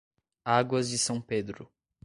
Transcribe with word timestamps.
Águas 0.43 0.89
de 0.89 0.97
São 0.97 1.21
Pedro 1.21 1.69